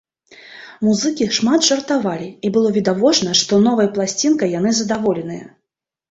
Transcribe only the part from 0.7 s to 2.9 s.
Музыкі шмат жартавалі і было